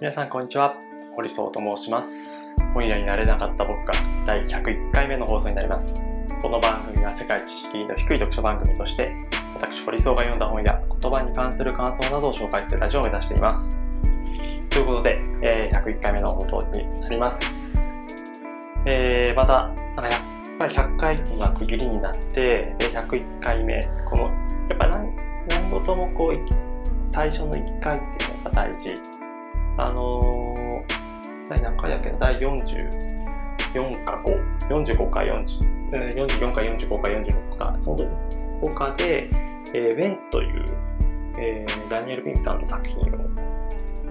[0.00, 0.74] 皆さんこんにちは。
[1.14, 2.54] 堀荘と申します。
[2.72, 3.92] 本屋になれなかった僕が
[4.24, 6.02] 第101回目の放送になります。
[6.40, 9.14] この番組は世界知識の低い読書番組として
[9.54, 13.78] 私堀荘が読んだ本や言葉に関する感想などを紹介するラジオを目指しています。
[14.70, 17.94] ということで、えー、101回目の放送になります。
[18.86, 20.22] えー、またなんかやっ
[20.58, 24.30] ぱり100回が区切りになってで101回目このや
[24.76, 25.14] っぱ何
[25.46, 29.09] 何事もこう最初の1回っていうのが大事。
[29.80, 34.22] あのー、第何回だっけ第44か
[34.68, 37.98] 5、45か40、44か45か46か、その
[38.60, 39.30] 他で、
[39.74, 40.64] えー、ウェンという、
[41.38, 43.02] えー、ダニエル・ピンクさんの作品を、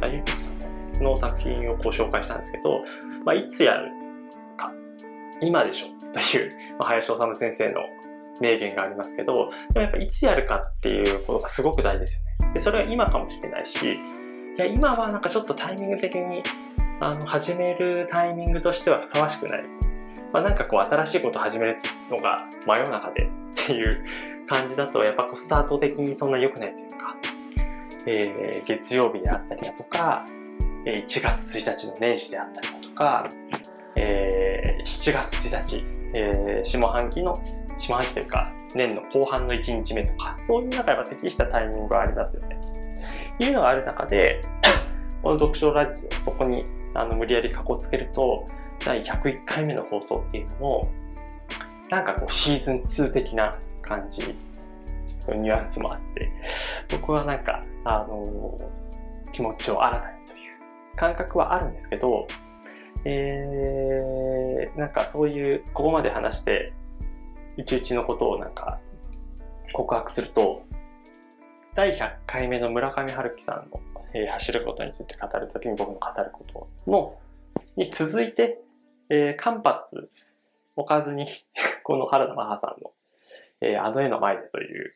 [0.02, 2.82] ダニエル・ピンクさんの作品をご紹介したんですけど、
[3.24, 3.92] まあ、いつやる
[4.58, 4.74] か、
[5.42, 7.82] 今でしょという、まあ、林修先生の
[8.42, 12.54] 名言がありますけど、でもやっぱいつやるかっていうことがすごく大事ですよね。
[12.54, 14.00] で、それは今かもしれないし、
[14.58, 16.44] いや、今はなんかちょっとタイミング的に、
[17.00, 19.64] あの、始めるタイミングとしてはふさわしくない。
[20.34, 21.78] まあ、なんかこう、新しいこと始める
[22.10, 24.04] のが真夜中で っていう
[24.48, 27.16] 感じだと、やっぱこう、スタート的にそんな良くないというか、
[28.08, 30.26] えー、月曜日であったりだとか、
[30.86, 33.30] 1月1日の年始であったりだとか、
[33.96, 37.34] えー、7月1日、えー、下半期の、
[37.78, 42.69] 下半期というか、年の後半の1日目とか、そういう中やっぱ適したタイミングがありますよね。
[43.40, 44.42] いうのがある中で、
[45.24, 48.46] この読書ラジオ、そこにあの無理やりかこつけると、
[48.86, 50.90] 第101回目の放送っていうのも、
[51.90, 54.36] なんかこうシーズン2的な感じ、
[55.30, 56.32] ニュアンスもあって、
[56.92, 60.60] 僕はなんか、あのー、気持ちを新たにという
[60.96, 62.28] 感覚はあるんですけど、
[63.06, 66.74] えー、なんかそういう、ここまで話して、
[67.58, 68.80] いちいちのことをなんか
[69.74, 70.64] 告白すると、
[71.80, 73.82] 第100回目の村上春樹さんの、
[74.14, 77.18] えー、走ることについて語るときに僕の語ることの、
[77.78, 78.60] に続いて、
[79.08, 79.80] えー、間髪
[80.76, 81.26] 置かずに
[81.86, 82.92] この原田マハさんの、
[83.62, 84.94] えー、あの絵の前でという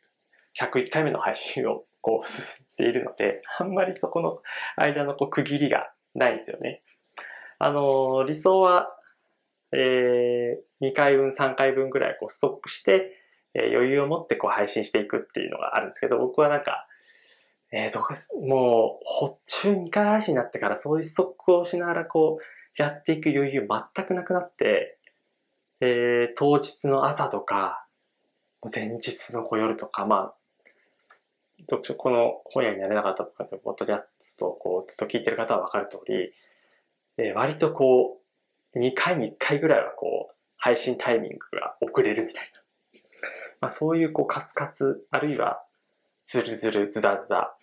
[0.60, 4.42] 101回目の配信をこう進んでいるので、あんまりそこの
[4.76, 6.82] 間のこう区切りがないんですよね。
[7.60, 8.94] あのー、理想は、
[9.72, 13.23] えー、2回分、3回分ぐらいこうストックして、
[13.54, 16.88] え余裕を持ってこう配信していくっていうのがあるんですけど、僕はなんか、
[17.72, 18.14] えー、どこ、
[18.46, 24.98] もう、ほっちゅう2回配信になってからそういうストックをしながらこう、やっていく余裕全くなくなって、
[25.80, 27.86] えー、当日の朝とか、
[28.74, 30.36] 前日の夜とか、まあ、
[31.70, 36.34] 読書、この本屋になれなかったとか、ポッドキャストをこう、ずっと聞いてる方はわかる通り、
[37.18, 38.20] えー、割とこ
[38.74, 42.63] う、2回に1回ぐらいはこう、配信タイミングが遅れるみたいな。
[43.64, 45.64] まあ、そういうこうカツカツ、あるいは
[46.26, 47.56] ズルズルズダズダ、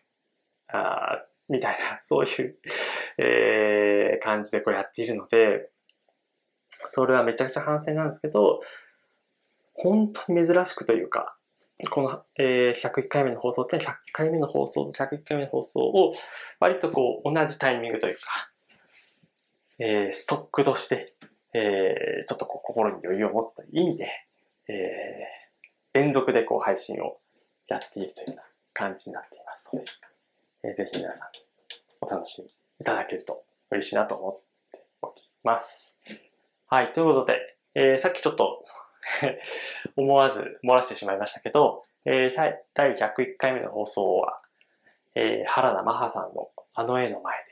[0.68, 2.58] あみたいな、 そういう、
[3.18, 5.68] えー、感じでこうやっているので、
[6.70, 8.62] それはめちゃくちゃ反省なんですけど、
[9.74, 11.36] 本当に珍しくというか、
[11.90, 16.12] この、えー、101回目の放送って100回目の放送と101回目の放送を
[16.60, 18.50] 割とこう同じタイミングというか、
[19.78, 21.14] えー、ストックとして、
[21.52, 24.08] えー、ちょっとこう心に余裕を持つという意味で、
[24.68, 25.39] えー、
[25.92, 27.18] 連続でこう配信を
[27.68, 28.42] やっているというような
[28.72, 29.88] 感じになっていますので、
[30.64, 31.28] えー、ぜひ皆さん
[32.00, 32.48] お楽しみ
[32.80, 34.40] いただけると嬉しいなと思っ
[34.72, 36.00] ております。
[36.66, 38.64] はい、ということで、えー、さっきちょっと
[39.96, 44.40] 思わず漏らしてしまいましたけど、えー、第101回目の放送は、
[45.14, 47.50] えー、原田マハさんのあの絵の前で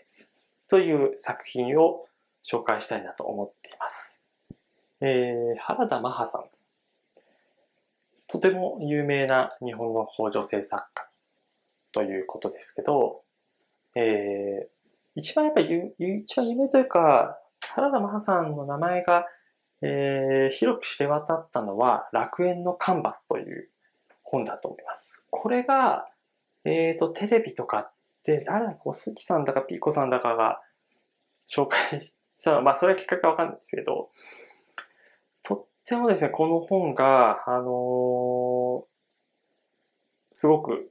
[0.69, 2.07] という作品を
[2.45, 4.25] 紹介したいなと思っています。
[5.01, 6.45] えー、原田マハさん
[8.29, 11.09] とても有名な日本の女性作家
[11.93, 13.23] ということですけど、
[13.95, 17.39] えー、一番やっぱり、一番有名というか、
[17.75, 19.27] 原田真帆さんの名前が、
[19.83, 23.69] えー、広く知れ渡ったのは、楽園のカンバスという
[24.23, 25.27] 本だと思います。
[25.31, 26.07] これが、
[26.65, 27.91] えっ、ー、と、テレビとか
[28.25, 30.61] で、誰だ、小杉さんだかピーコさんだかが
[31.49, 32.13] 紹介し
[32.45, 34.11] たのまあ、それはきっかけわかんないですけど、
[35.43, 38.85] とでもですね、この本が、あのー、
[40.33, 40.91] すごく、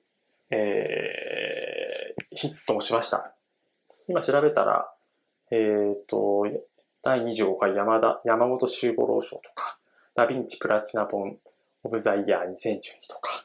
[0.50, 3.32] えー、ヒットもしました。
[4.08, 4.92] 今調べたら、
[5.52, 6.48] えっ、ー、と、
[7.04, 9.78] 第25回山田、山本周五郎賞とか、
[10.16, 11.38] ダヴィンチプラチナ本
[11.84, 13.42] オブザイヤー2012とか、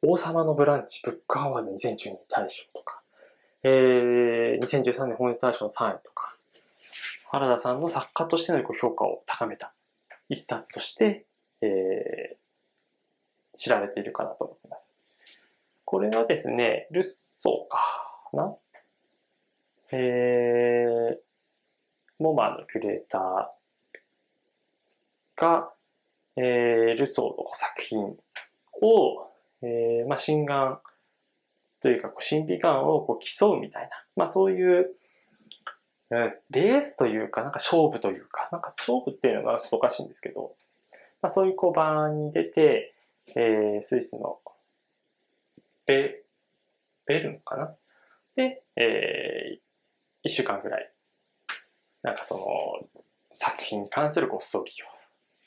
[0.00, 3.02] 王様のブランチブックアワード2012大賞とか、
[3.62, 6.34] えー、2013年本屋大賞の3位とか、
[7.30, 9.74] 原田さんの作家としての評価を高めた
[10.32, 11.26] 一冊として、
[11.60, 14.96] えー、知られているかなと思っています。
[15.84, 17.78] これはですね、ルッソーか
[18.32, 18.56] な
[19.92, 21.18] えー、
[22.18, 25.70] モマのキュレーターが、
[26.36, 29.28] えー、ルソーの作品を、
[29.60, 30.78] えー、まあ、心眼
[31.82, 34.96] というか、こう神秘感をこう競うみたいな、まあそういう、
[36.50, 40.54] レースというか、なんか勝負というか、なんか勝負っていうのがちょっとおかしいんですけど、
[41.22, 42.94] まあそういうこう場に出て、
[43.34, 44.38] えー、スイスの
[45.86, 46.22] ベ、
[47.06, 47.74] ベルンかな？
[48.36, 49.58] で、えー、
[50.22, 50.90] 一週間ぐらい、
[52.02, 52.44] なんかその
[53.30, 54.72] 作品に関するこうストーリ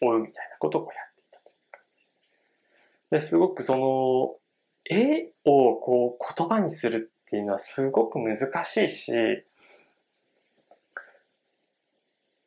[0.02, 1.82] ーを追うみたいなことをやっていたという感
[3.12, 3.28] じです。
[3.34, 4.36] ですごくその
[4.90, 9.12] 絵をこう言葉にするっていうのはすごく難しいし、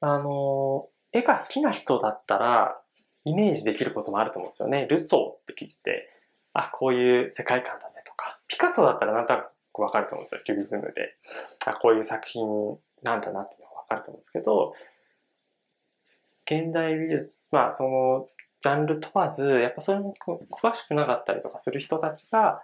[0.00, 2.80] あの、絵が好きな人だったら
[3.24, 4.86] イメージできることもあると思うんですよね。
[4.86, 6.10] ルソーって聞いて、
[6.52, 10.40] あ、こういう世界観だねとか、ピカソだったらなんとなくわかると思うんですよ。
[10.44, 11.16] キュビズムで。
[11.64, 14.74] あ、こういう作品なんだなっていうのがわかると思うんですけど、
[16.46, 18.28] 現代美術、まあその
[18.60, 22.62] ジャンル問わず、やっぱそれに詳しくなかったりとかする人たちが、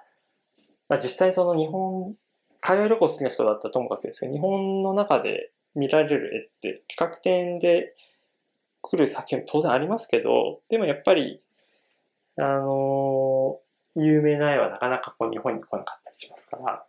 [0.88, 2.14] まあ、実際その日本、
[2.60, 7.94] 海外旅行好きな人だったらともかくですけど、日本の中で見られる絵って企画展で
[8.82, 11.40] 来る作品も当然ありますけど、でもやっぱり、
[12.36, 16.84] あのー、有名な絵はなかなかこう日本に来なかったりしますから、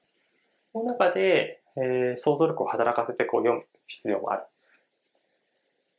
[0.71, 4.43] その中で、えー、想像力を働かせてこう読む必要もある。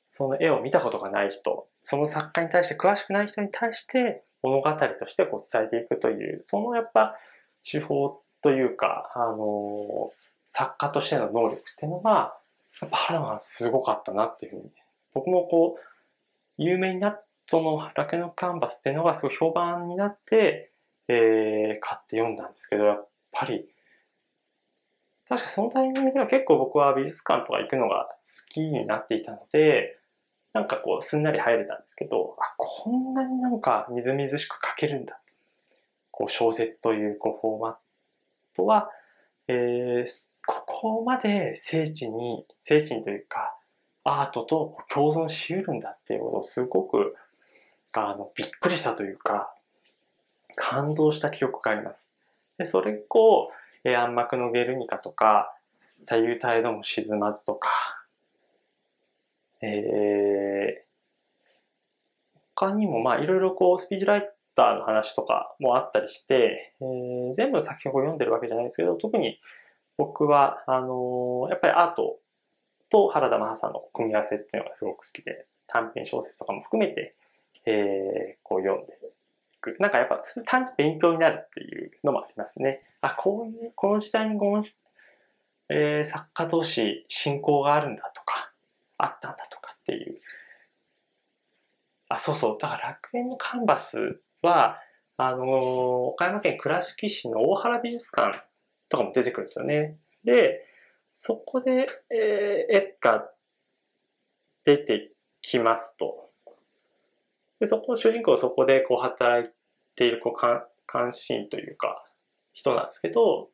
[0.05, 7.17] その絵を見たことがない人、その作家に対して詳しくない人に対して物語としてこう伝えていくという、そのやっぱ
[7.69, 10.13] 手法というか、あの
[10.47, 12.33] 作家としての能力っていうのが、
[12.81, 14.71] やっぱ原田すごかったなっていうふうに、
[15.15, 15.83] 僕もこう、
[16.59, 20.73] 有名になっそのラケノカンバスっていうのがすごい評判になって、
[21.09, 23.67] えー、買って読んだんですけど、やっぱり、
[25.29, 29.97] 確かそのタイミングでは結構僕は美術館とか行くのが好きになっていたので、
[30.53, 35.21] なんかこう、すんなり入れたんですけど、あ、こんなになんかみずみずしく書けるんだ。
[36.11, 37.75] こう、小説というこうフォーマッ
[38.57, 38.91] トは、
[39.49, 43.57] えー、ここまで聖地に、聖地にというか、
[44.05, 47.15] アートと共存し得るんだっていうことをすごく、
[47.93, 49.53] あの、びっくりしたというか、
[50.57, 52.15] 感動した記憶があります。
[52.59, 53.51] で、それ以降、
[53.85, 55.55] え暗幕のゲルニカとか、
[56.01, 57.69] 太陽態度も沈まずとか、
[59.63, 69.39] えー、他にもまあいろいろこうスピーチライトターの話とかもあったりして、えー、全部作品を読んでるわけじゃないですけど、特に
[69.97, 72.19] 僕は、あのー、やっぱりアート
[72.91, 77.15] と原田真帆さんの組み合わせっていうのがすごく好きで、短編小説とかも含めて、
[77.67, 78.97] えー、こう読んでい
[79.61, 79.77] く。
[79.81, 82.81] なんかやっぱ普通単に勉強になるっていうのもありますね。
[83.01, 84.65] あ、こういう、この時代にこの、
[85.69, 88.53] えー、作家同士信仰があるんだとか、
[88.99, 90.21] あったんだとかっていう。
[92.09, 92.59] あ、そうそう。
[92.61, 94.81] だから楽園のカンバスは、
[95.17, 98.45] あのー、岡山県倉敷市の大原美術館
[98.89, 99.99] とかも出てくるんですよね。
[100.25, 100.65] で、
[101.13, 103.29] そこで、えー、絵が
[104.65, 105.13] 出て
[105.43, 106.31] きますと。
[107.61, 109.51] で、そこ、主人公そこでこう働い
[109.95, 112.05] ているこう監視員というか、
[112.53, 113.49] 人なんですけど、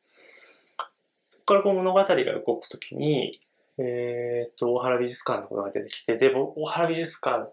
[1.27, 3.41] そこからこう物語が動くときに、
[3.79, 7.51] えっ、と、大原美術館のことが出てきて、で、大原美術館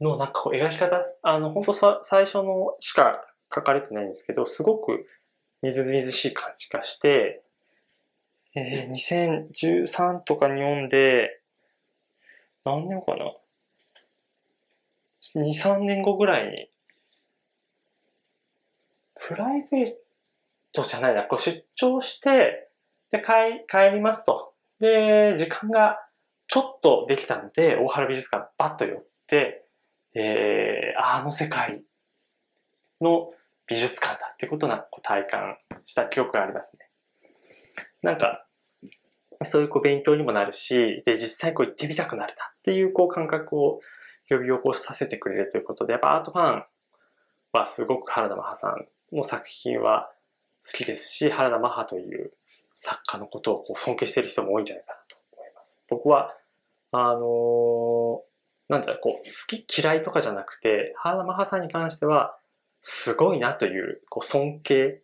[0.00, 3.24] のなんかこう描き方、あの、本当さ、最初のしか
[3.54, 5.06] 書かれてないんですけど、すごく
[5.62, 7.42] みずみずしい感じがして、
[8.54, 11.40] えー、2013とかに読んで、
[12.64, 13.32] 何年かな
[15.36, 16.68] ?2、3年後ぐらいに、
[19.20, 19.94] プライベー
[20.72, 22.68] トじゃないな、こう出張して、
[23.10, 24.54] で、帰、帰りますと。
[24.80, 25.98] で、時間が
[26.46, 29.67] ちょっとできたので、大原美術館バッと寄って、
[30.20, 31.84] えー、あの世界
[33.00, 33.30] の
[33.68, 36.88] 美術館だっていうことな体感した記憶がありますね。
[38.02, 38.44] なんか、
[39.42, 43.80] そういうこう勉強にもなるし、で、実際こう行ってみたくなるなっていうこう感覚を
[44.28, 46.64] 呼び起こさせてくれるということで、やっぱアートファン
[47.52, 50.10] はすごく原田マハさんの作品は
[50.66, 52.32] 好きですし、原田マハという
[52.74, 55.80] 作家のことをこう尊敬している人も多いんじゃないかなと思います。
[55.88, 56.34] 僕は、
[56.92, 58.27] あのー、
[58.68, 62.38] なんだろう、こう、好き嫌いとかじゃなくて、原田マハさんに関しては、
[62.82, 65.02] すごいなという、こう、尊敬。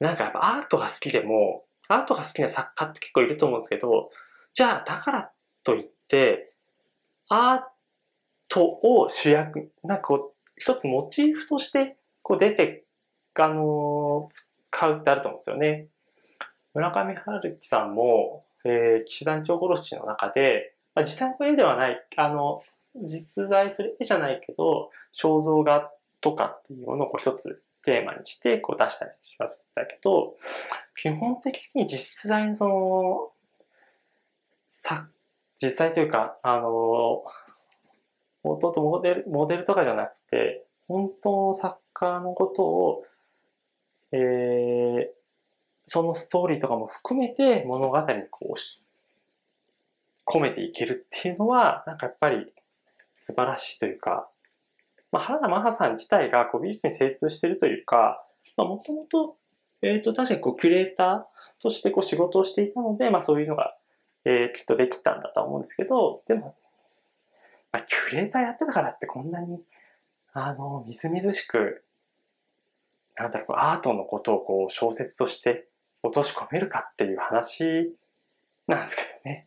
[0.00, 4.10] なんかやっぱアートが好きでも、アートが好きな作家って結構いると思うんですけど、
[4.54, 5.32] じゃあ、だから
[5.64, 6.52] といって、
[7.28, 7.62] アー
[8.48, 12.84] トを主役、なんかこう、一つモチーフとして、こう出て、
[13.34, 15.88] あの、使うってあると思うんですよね。
[16.74, 22.62] 村上春樹さんも、えー、騎士団長殺しの中で、まあ、実際の絵ではない、あの、
[23.04, 30.34] 実在する絵じゃないけど、肖像画とかっていうものをこう一つテーマにしてこう出したりしますだけど、
[30.96, 33.30] 基本的に実在のその、
[34.64, 35.06] さ、
[35.62, 37.22] 実際というか、あの、
[38.42, 43.04] もとモデル、モデルとかじゃなくて、本当の作家のことを、
[44.12, 45.06] えー、
[45.84, 48.85] そのストーリーとかも含めて物語にこう、
[50.26, 52.52] 込めていけるっていうのは、なんかやっぱり
[53.16, 54.28] 素晴らしいというか、
[55.12, 58.22] まあ、原田マハさん自体がこう美術に精通しているというか、
[58.56, 59.36] まあ、もともと、
[59.82, 63.76] えっ、ー、と、確かにこう、キュレーターとしてこう仕事をしていたので、まあ、そういうのが、
[64.24, 66.56] えー、きっとできたんだと思うんですけど、でも、
[67.72, 69.60] まあ、キュレーターやってたからってこんなに、
[70.32, 71.84] あの、みずみずしく、
[73.16, 75.68] なんだろう、アートのことをこう、小説として
[76.02, 77.94] 落とし込めるかっていう話
[78.66, 79.46] なんですけどね。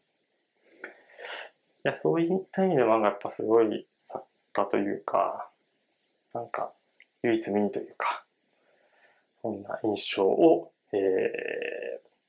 [1.20, 4.24] いや、そういった意味で漫画やっぱすごい作
[4.54, 5.50] 家というか、
[6.34, 6.72] なんか、
[7.24, 8.24] 唯一無二というか、
[9.42, 11.00] そんな印象を、えー、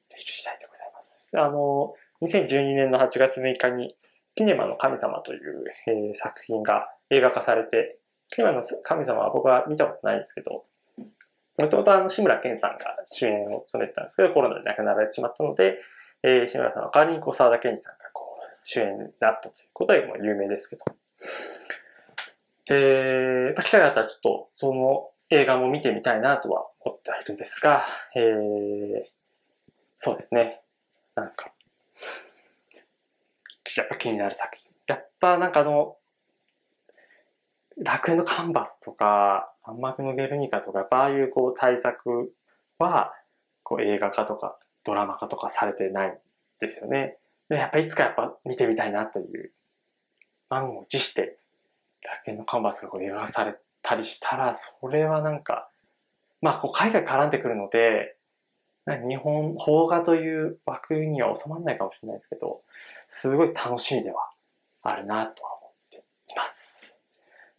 [0.09, 1.31] 提示したいでございます。
[1.35, 3.97] あの、2012年の8月6日に、
[4.37, 7.99] キネマの神様という、えー、作品が映画化されて、
[8.31, 10.65] キネマの神様は僕は見たことないんですけど、
[11.59, 15.79] もともとあの、志村けんさんが主演を務めてたんですけど、コロナで亡くなられてしまったので、
[16.23, 17.95] えー、志村さんの代わりにこう沢田研二さん、
[18.65, 20.85] 主演になったということで、も有名ですけど。
[22.71, 29.05] えー、機会があったらちょっと、その映画も見てみたいなとは思ってはいるんですが、えー、
[29.97, 30.61] そうですね。
[31.15, 31.53] なんか、
[33.77, 34.71] やっぱ気になる作品。
[34.87, 35.97] やっぱなんかあの、
[37.79, 42.35] 楽園のカンバスとか、暗幕のゲルニカとか、ああいうこう対策
[42.79, 43.15] は、
[43.63, 46.19] こう映画化とかドラマ化とかされてない
[46.61, 47.19] ですよね。
[47.51, 49.53] でやっぱいつかやっぱ見てみたいなという
[50.49, 51.37] 満を持して
[52.03, 55.71] 楽園のカンバスがこう映画されたりしたら、それはなんか、
[56.41, 58.17] まあ、こう海外絡んでくるので、
[58.87, 62.63] 日本、邦画という枠には収まらないかもしれないですけど、
[63.07, 64.31] すごい楽しみでは
[64.83, 67.03] あるなとは思っています。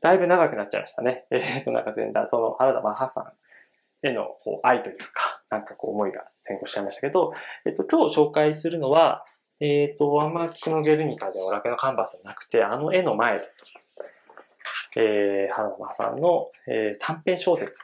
[0.01, 1.25] だいぶ長くなっちゃいましたね。
[1.29, 7.33] えっ、と、なんか前段、その原田マハさんへのこう愛というか、なんかこう思いが先行しちゃいましたけど、
[7.65, 9.25] えっ、と、今日紹介するのは、
[9.61, 13.49] えっ、ー、と、ワンマークのゲルニカではラケのカンバスじゃなくて、あの絵の前だと
[14.95, 17.83] えー、原田さんの、えー、短編小説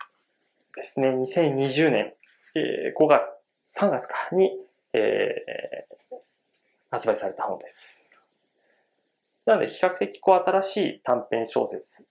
[0.76, 2.14] ですね、2020年、
[2.56, 3.22] えー、5月、
[3.80, 4.52] 3月かに、
[4.94, 6.16] えー、
[6.92, 8.20] 発売された本です。
[9.46, 12.08] なので、比較的こう新しい短編小説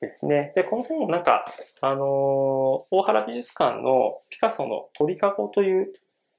[0.00, 0.52] ですね。
[0.54, 1.46] で、この本もなんか、
[1.80, 2.02] あのー、
[2.90, 5.92] 大原美術館のピカソの鳥かごという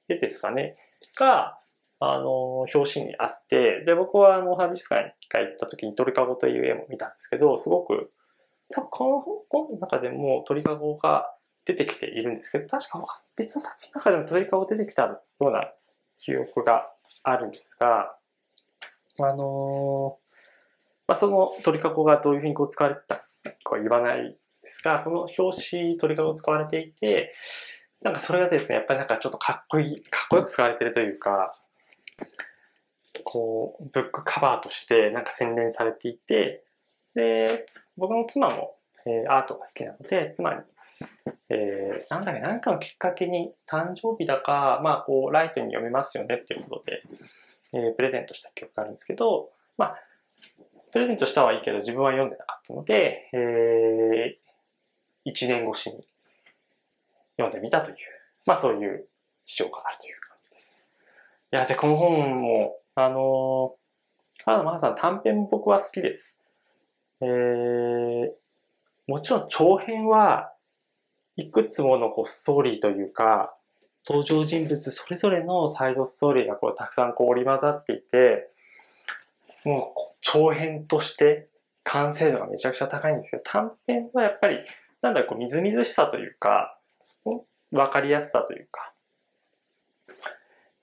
[0.08, 0.76] 絵ですかね、
[1.18, 1.58] が、
[2.14, 8.12] あの、表紙にあって、で、僕はあの、ハービス館に一回行った時に鳥かごという絵も見たんですけど、すごく、
[8.70, 9.20] 多分この
[9.50, 11.32] 本の中でも鳥かごが
[11.66, 13.04] 出てきているんですけど、確か
[13.36, 15.72] 別の作品の中でも鳥かご出てきたような
[16.20, 16.90] 記憶が
[17.24, 18.16] あるんですが、
[19.20, 20.18] あの
[21.08, 23.24] まあ、その鳥かごがどういうふうにこう使われてたか
[23.72, 27.34] は言わないですが、この表紙鳥かご使われていて、
[28.02, 31.56] なんかそれがですね、やっぱりなんかちょっとかっこいい、かっこよく使われてるというか、
[33.24, 36.64] こう、ブックカバーとしてなんか洗練されていて、
[37.14, 37.66] で、
[37.98, 40.62] 僕の妻も、えー、アートが好きなので、妻に、
[41.50, 47.04] えー、なんだっけ、なんかのきっかけに誕生日だか、まあ、こう、ライトに読めますよねっていうことで、
[47.74, 49.98] えー、プレゼントした記憶があるんですけど、まあ、
[50.92, 56.08] プレゼントしたはいいけど自分は読んでなかったので、えー、1年越しに
[57.38, 57.98] 読んでみたという、
[58.46, 59.06] まあそういう
[59.46, 60.25] 事情があるという。
[61.52, 66.42] いや、で、この本も、あのー、原田マハさん短編も僕は好きです。
[67.22, 68.32] えー、
[69.08, 70.52] もちろん長編は
[71.36, 73.56] いくつものこうストーリーというか、
[74.08, 78.50] 登場人物それぞれのサイドストーリーがこうたくさんこう織り交ざっていて、
[79.64, 81.50] もう長編として
[81.84, 84.60] 完成度がめちゃくちゃ高いんですけど、短編はやっぱり、
[85.02, 86.80] なんだろう、こうみずみずしさというか、
[87.72, 88.94] わかりやすさというか、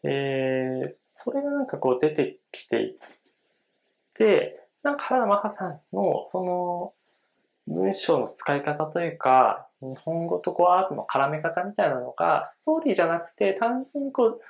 [0.04, 2.96] えー、それがなんかこう出てきてい
[4.14, 6.92] て、なんか原田マハさんのその
[7.68, 14.40] 文章の使い方というか、日本語とこうアートの絡め方みたいなのが、ストーリーじゃなくて、単純にこう、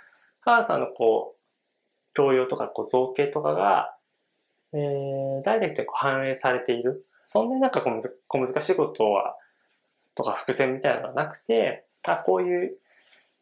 [0.40, 1.42] 原田さんのこう、
[2.14, 3.94] 教養とかこう造形とかが、
[4.74, 7.06] えー、ダイレクトにこう反映されている。
[7.26, 9.36] そんなになんかこう小難しいことは、
[10.14, 12.78] とか伏線みたいなのはなくて、あ、こういう、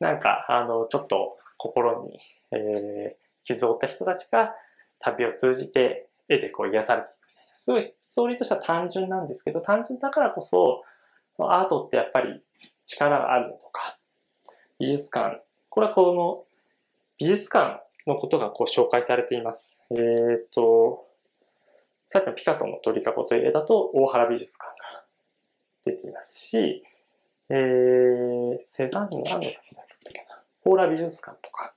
[0.01, 2.19] なんか、あの、ちょっと心に、
[2.53, 4.55] えー、傷を負った人たちが
[4.99, 7.17] 旅を通じて絵でこう癒されていく。
[7.53, 10.83] すごいストーリーとしては単純なんですけど、単純だからこそ、
[11.39, 12.43] アートってやっぱり
[12.87, 13.99] 力があるのとか、
[14.79, 16.45] 美術館、これはこの
[17.19, 19.85] 美術館のことがこう紹介されています。
[19.91, 21.07] えっ、ー、と、
[22.09, 25.05] さっきのピカソの鳥かごという絵だと大原美術館が
[25.85, 26.83] 出ていますし、
[27.51, 29.90] えー、セザンヌ何の作品だっけ？
[30.63, 31.75] ポーラ美術館とか、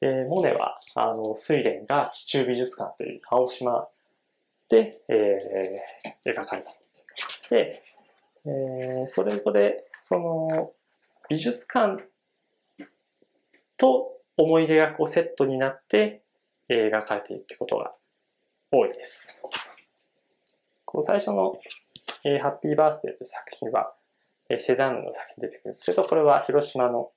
[0.00, 3.88] えー、モネは、あの、睡蓮が地中美術館という青島
[4.68, 6.72] で、えー、描かれた。
[7.50, 7.82] で、
[8.44, 10.72] えー、それぞれ、その、
[11.28, 12.04] 美術館
[13.76, 16.22] と思い出がこうセットになって、
[16.68, 17.92] えー、描かれているってことが
[18.70, 19.42] 多いです。
[20.84, 21.56] この最初の、
[22.24, 23.92] えー、ハッピーバースデーという作品は、
[24.48, 27.10] えー、セザンヌの作品出てくるんですけど、これは広島の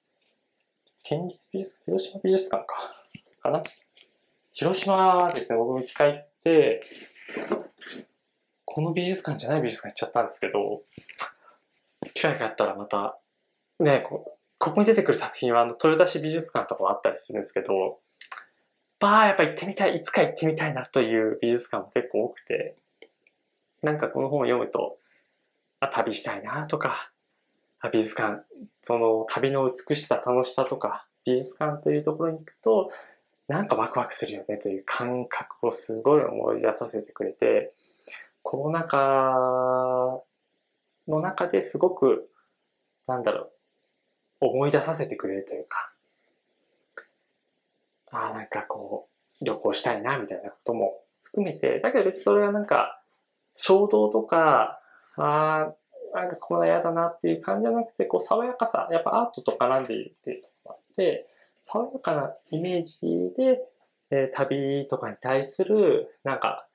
[1.03, 3.03] 県立美術、広島美術館か、
[3.41, 3.63] かな？
[4.53, 6.83] 広島ですね、僕も一回行って、
[8.65, 10.81] この美術館じゃない美術館行っちゃったんですけど、
[12.13, 13.17] 機会があったらまた、
[13.79, 17.99] ね、こここに出てくる作品は、あの、豊田市美術館とかもあったりするんですけど、
[18.99, 22.75] ばあ、やっぱ行ってみたい、いつか行ってみたいなという美術館も結構多くて、
[23.81, 24.97] なんかこの本を読むと、
[25.79, 27.10] あ、旅したいなとか、
[27.89, 28.43] 美術館、
[28.83, 32.91] その旅の美しさ、楽しさとか、美術館というところに行くと、
[33.47, 37.73] なんかワクワクするよねという感覚をすごい思い出させてくれて、
[38.43, 40.21] コロナ禍
[41.07, 42.29] の中ですごく、
[43.07, 43.51] なんだろ
[44.41, 45.91] う、思い出させてくれるというか、
[48.11, 49.09] ああ、なんかこ
[49.41, 53.01] う、旅行したいな、みたいなことも含めて、だけど別にそれがなんか、
[53.53, 54.79] 衝動とか、
[55.15, 55.75] ああ、
[56.13, 61.27] なんかこんな嫌だなっていう感じじゃなくて、こう、爽やかさ、やっぱアートと絡んでいるっていうところがあって、
[61.59, 63.61] 爽やかなイメージで、
[64.09, 66.67] えー、旅とかに対する、なんか、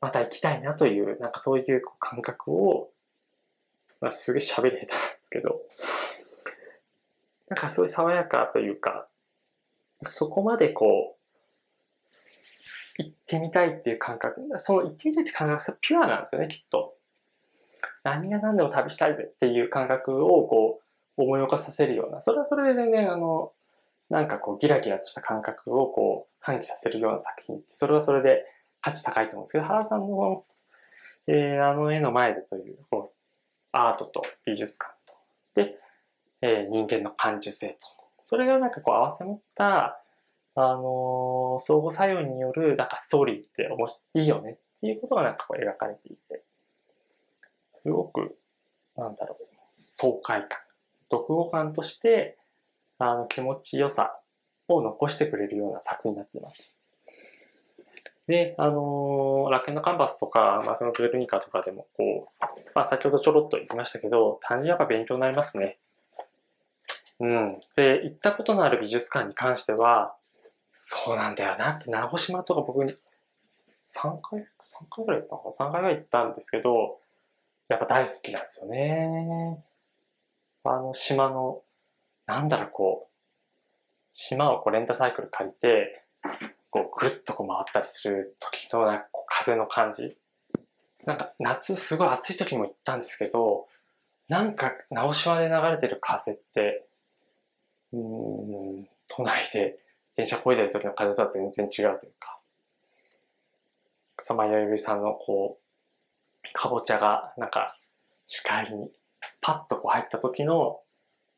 [0.00, 2.90] また行きたいなという、なんかそういう感覚を、
[4.00, 4.86] まあ、すげえ喋り下手なんで
[5.18, 5.60] すけど、
[7.48, 9.06] なんかすごいう爽やかというか、
[10.00, 11.16] そこまでこ
[12.98, 16.96] う、行ってみたいっていう感覚、その行ってみたいって感覚はピュアなんですよね、きっと。
[18.04, 20.82] 何が何でも旅したいぜっていう感覚をこう、
[21.22, 23.52] 思い起こさせるような、それはそれで全然あの、
[24.08, 28.44] なんかこうギラギラとした感覚をこう喚起させるような作品って、それはそれで
[28.80, 30.44] 価値高いと思うんですけど、原さんの、
[31.26, 33.16] えー、あの絵の前でという、こう
[33.72, 35.14] アートと美術館と、
[35.54, 35.78] で、
[36.42, 37.76] えー、人間の感受性と。
[38.22, 40.00] それがなんかこう合わせ持った、
[40.54, 46.42] あのー、相互作用によるなんかストーリーって面白いいよねっていうことがなんかこう描かれていて、
[47.72, 48.36] すごく、
[48.96, 50.58] なんだろう、爽快感、
[51.10, 52.36] 読後感として、
[52.98, 54.20] あの、気持ちよさ
[54.68, 56.82] を残してくれるような作品になっています。
[58.28, 65.78] で、あのー、楽園のカンバスとか、まあ、そのグルニカとかでも、こう、まあ、先ほどちょろっと言いましたけど、単純にやっぱ勉強になりますね。
[67.20, 67.60] うん。
[67.74, 70.14] で、行ったことのある美術館に関しては、
[70.74, 72.94] そうなんだよなって、直島とか僕に
[73.82, 74.44] 3回、3
[74.90, 77.01] 回ぐらい行ったのかな ?3 回ぐらい行ったんですけど、
[77.72, 79.64] やっぱ大好きなんですよね。
[80.62, 81.62] あの島の、
[82.26, 83.12] なんだろう、こう、
[84.12, 86.04] 島をこうレンタサイクル借りて、
[86.68, 90.16] こうぐるっとこう回ったりする時のなんかこう風の感じ。
[91.06, 93.66] なんか夏すごい暑い時も行ったんですけど、
[94.28, 96.86] なんか直島で流れてる風って、
[97.92, 99.78] うん、都内で
[100.14, 102.38] 電車こいでる時の風とは全然違うというか、
[104.16, 105.61] 草間彌生さんのこう、
[106.52, 107.74] かぼちゃがなんか
[108.26, 108.90] 視界に
[109.40, 110.80] パッとこう入った時の、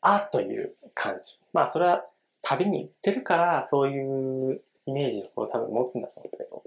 [0.01, 1.39] あという感じ。
[1.53, 2.05] まあそれは
[2.43, 6.63] 旅に行ってるからそういうイメージをこう多分持つんだと思うんですけど、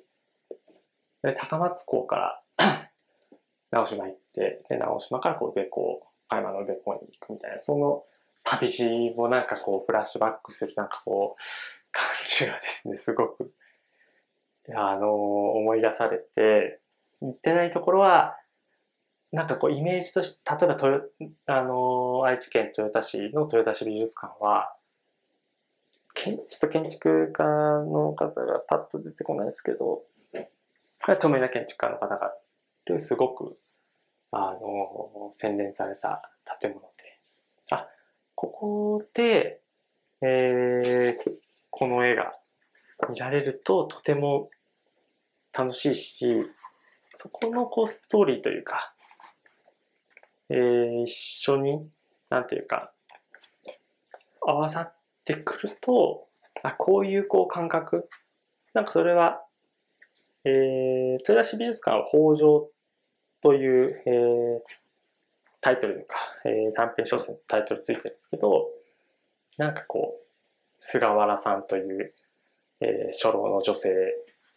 [1.23, 2.41] で高松港から
[3.71, 8.03] 直島行って、で、直島からこう、別港、葉山の別港に行くみたいな、その
[8.43, 11.41] 旅路もなんかこう、フラッシュバックするなんかこう、
[11.91, 13.53] 感じがですね、すごく、
[14.73, 16.79] あのー、思い出されて、
[17.21, 18.37] 行ってないところは、
[19.31, 21.05] なんかこう、イメージとして、例えば、豊、
[21.47, 24.69] あの、愛知県豊田市の豊田市美術館は、
[26.15, 30.03] ちょっと建築家の方がパッと出てこないですけど、
[31.07, 32.33] 著名な建築家の方が
[32.99, 33.57] すごく、
[34.31, 37.19] あの、洗練された建物で。
[37.71, 37.87] あ、
[38.33, 39.61] ここで、
[40.21, 41.15] えー、
[41.69, 42.33] この絵が
[43.09, 44.49] 見られるととても
[45.53, 46.49] 楽しいし、
[47.19, 48.93] そこのこうストーリーというか、
[50.51, 51.89] えー、一緒に、
[52.29, 52.91] なんていうか、
[54.39, 54.93] 合わさっ
[55.25, 56.27] てくると、
[56.61, 58.07] あ、こういうこう感覚。
[58.75, 59.41] なんかそれは、
[60.45, 62.69] えー、豊田市美術館は北条
[63.41, 64.59] という、えー、
[65.59, 68.67] タイトルというか、えー、短編小説のタイトルついてるんですけど、
[69.57, 70.25] なんかこう、
[70.77, 72.13] 菅原さんという、
[72.81, 73.89] えー、初老の女性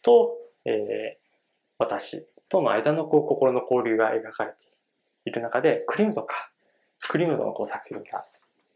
[0.02, 1.20] と、えー、
[1.78, 4.56] 私との間のこう心の交流が描かれて
[5.24, 6.50] いる中で、クリムトか。
[7.08, 8.24] クリムトのこう作品が。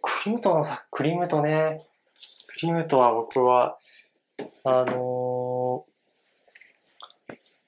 [0.00, 1.78] クリムトの作、クリムトね。
[2.46, 3.78] クリムトは僕は、
[4.64, 4.94] あのー、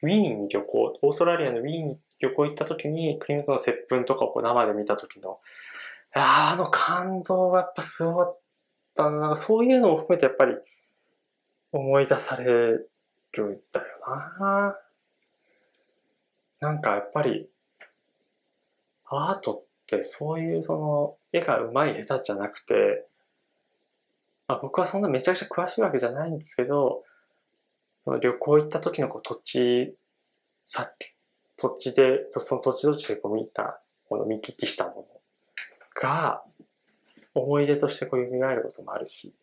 [0.03, 5.41] ウィーンに旅行、オーストラリアのウィーンに旅行行った時に、クリムトの接吻とかをこう生で見た時の、
[6.15, 8.39] ああの感動がやっぱすごかっ
[8.95, 10.55] たなんかそういうのも含めてやっぱり
[11.73, 12.91] 思い出される
[13.39, 13.87] んだよ
[14.41, 14.77] な。
[16.61, 17.49] なんかやっぱり、
[19.05, 23.07] アートってそういうその絵が上手い下手じゃなくて、
[24.49, 27.05] まあ、僕はそんなめちゃくちゃ詳しいわけじゃないんですけど、
[28.21, 29.97] 旅行行った時のこう土地、
[30.65, 31.15] さっき
[31.57, 35.05] 土地で、その土地土地でこう見た、この見聞きしたもの
[36.01, 36.43] が、
[37.35, 39.35] 思い出としてこう蘇ることもあるし、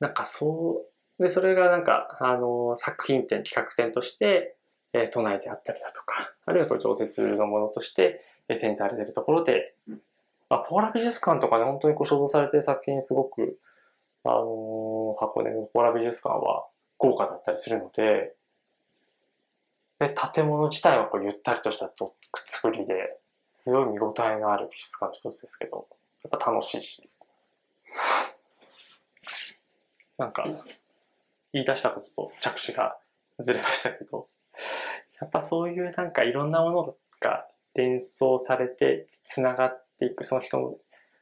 [0.00, 0.84] なんかそ
[1.18, 4.56] う、で、それがなんか、あの、作品展、企画展として、
[4.94, 9.74] えー、都内であったりだとか、あるいはこれ常設のものとして、えー、展示されているところで、
[10.48, 13.58] まあ、ポーラ美術館とかで本当にこう所蔵されている作品すごく、
[14.22, 16.66] あのー、箱根のポーラ美術館は
[16.98, 18.34] 豪華だったりするので、
[19.98, 21.90] で、建物自体はこうゆったりとした
[22.48, 23.18] 作りで、
[23.52, 25.88] すごい見応えのある美術館の一つですけど、
[26.22, 27.08] やっぱ楽しいし、
[30.18, 30.44] なんか、
[31.52, 32.96] 言い出したことと着地が
[33.38, 34.28] ずれましたけど、
[35.20, 40.74] やっぱそういうなんかいろんなものが連想されて繋がっていくその人の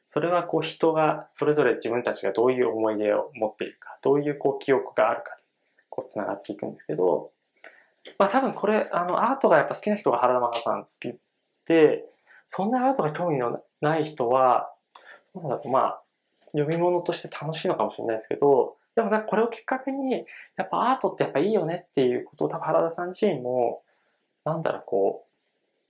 [0.08, 5.42] それはこう人がそれぞれ自分たちがどういう思い出を持っているかどういうこう記憶があるかで
[5.88, 7.30] こう繋がっていくんですけど
[8.18, 11.14] まあ多分これあのアートがやっぱ好きな人が原田真さん好き
[11.66, 12.04] で
[12.46, 14.70] そんなアートが興味のない人は
[15.34, 16.02] なんだろうまあ
[16.52, 20.24] 読み物として楽しいのかもしれないですけどでもなんかこれをきっかけに
[20.56, 23.82] やっぱアートってやっぱいいよねっていうことを多分原田さん自身も
[24.44, 25.26] なんだろう、こ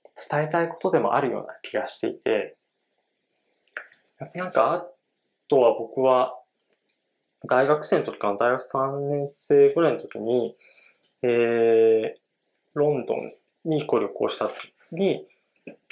[0.04, 2.56] う、伝えたいことでもあるような気がしていて、
[4.20, 4.86] やっぱなんか、あ
[5.48, 6.32] とは僕は、
[7.48, 10.54] 大学生の時かな、大学3年生ぐらいの時に、
[11.22, 12.20] えー、
[12.74, 13.32] ロンドン
[13.64, 15.26] に旅行した時に、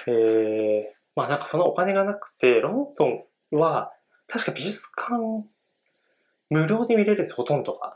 [0.07, 0.85] えー、
[1.17, 3.25] まあなんかそのお金がなくて、ロンドン
[3.59, 3.93] は、
[4.29, 5.45] 確か美術館、
[6.51, 7.95] 無料で見れるんです、ほとんどが。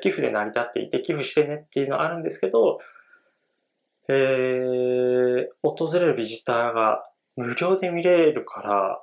[0.00, 2.78] 寄付で成り立っていて、寄付してねっていうのはあるんですけど、
[4.08, 9.02] えー、訪れるビジターが無料で見れるから、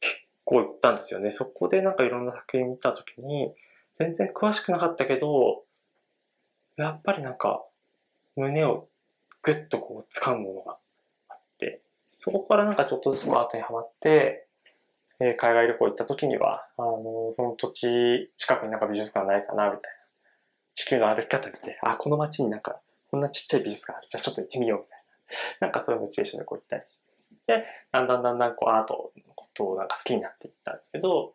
[0.00, 1.30] 結構行ったんですよね。
[1.30, 3.54] そこでなんかいろんな作品見たときに、
[3.94, 5.64] 全然詳しくなかったけど、
[6.76, 7.64] やっぱりなんか、
[8.36, 8.88] 胸を
[9.42, 10.76] ぐっとこう掴むものが
[11.30, 11.80] あって、
[12.18, 14.45] そこからなんかちょっとずつアートにはまって、
[15.20, 19.96] え、海外旅行行った時には、あの、その土地近くになんか美術館ないかな、みたいな。
[20.74, 24.08] 地球の歩き方見て、あ、この街になんかこんなちっちゃい美術館ある。
[24.10, 24.98] じゃあちょっと行ってみようみたい
[25.60, 25.66] な。
[25.66, 27.12] なんかそういうモチベーションでこう行ったりして。
[27.46, 31.34] で、だんだんだんだんこうアートのことをなんか好きになっていったんですけど、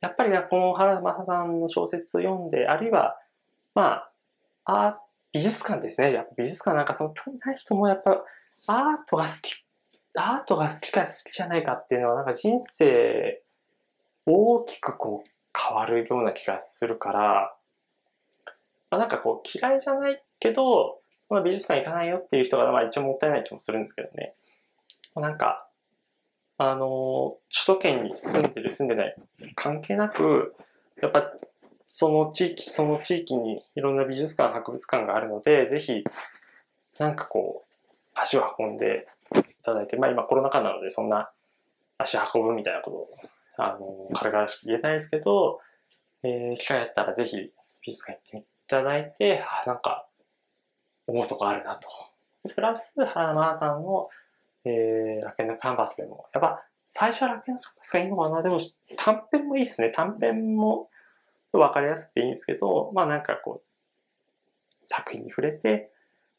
[0.00, 3.18] やっぱりね、この原田正さんの小説を読んで、あるいは、
[3.74, 4.08] ま
[4.64, 5.02] あ、あ
[5.32, 6.12] 美術館ですね。
[6.12, 8.24] やっぱ美術館なんかその興味ない人もやっぱ
[8.66, 9.65] アートが好き、
[10.16, 13.42] アートが好きか好きじゃないかっていうのはなんか人生
[14.24, 17.54] 大きくこう変わるような気がするから、
[18.90, 24.34] まあ、なんかこう嫌いじゃないけど、まあ、美術館行かないよっていう人がまあ一応もったいない気もするんですけどね。
[25.16, 25.68] なんか、
[26.58, 29.16] あの、首都圏に住んでる住んでない
[29.54, 30.54] 関係なく、
[31.00, 31.32] やっぱ
[31.86, 36.04] その地域、その地域にいろんな美術館、博物館があるので、ぜひ、
[36.98, 39.06] なんかこう、足を運んで
[39.66, 41.30] ただいて、まあ今コロナ禍なのでそんな
[41.98, 43.08] 足運ぶみたいなことを、
[43.58, 45.60] あの、軽々しく言えないですけど、
[46.22, 47.36] えー、機会あったらぜひ
[47.82, 50.06] 美術館行ってみただいて、あ、なんか、
[51.06, 51.88] 思うとこあるなと。
[52.54, 54.08] プラス、原田さんの、
[54.64, 58.60] えー、楽天のカンバスでも、やっぱ、最初は楽天のカンバスがいいのかなでも、
[58.96, 59.90] 短編もいいっすね。
[59.90, 60.90] 短編も
[61.52, 63.66] 分かりやすくていいんですけど、まあなんかこう、
[64.82, 65.90] 作品に触れて、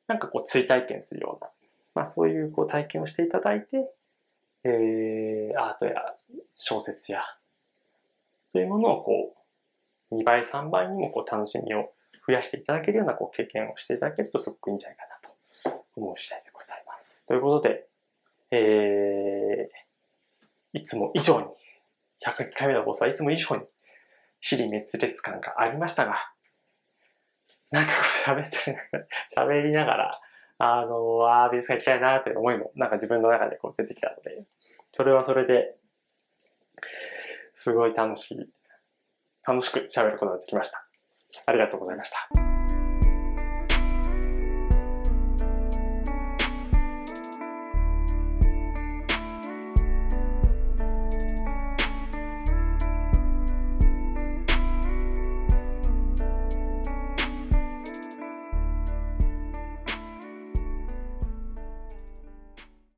[0.08, 1.50] なんかこう追体験するような、
[1.98, 3.90] まあそういうこう体験をしていただいて、
[4.64, 5.96] えー、アートや
[6.56, 7.24] 小説や、
[8.50, 9.36] そういうものをこ
[10.12, 11.90] う、2倍、3倍にもこう楽しみを
[12.28, 17.26] 増やしていただけるようなこう経験をしていただけるとすごくいいんじゃないかなと思う次第でございます。
[17.26, 17.88] ということで、
[18.52, 21.48] えー、いつも以上に、
[22.24, 23.64] 101回目の放送はいつも以上に、
[24.40, 26.16] 尻滅裂感がありましたが、
[27.72, 30.12] なんかこう喋ってる、喋りながら、
[30.60, 34.46] あの、ああ、美術館行きたいなって思いも、なんか自分の中でこう出てきたので、
[34.92, 35.76] それはそれで、
[37.54, 38.50] すごい楽しい、
[39.46, 40.86] 楽しく喋ることができました。
[41.46, 42.47] ありがとうございました。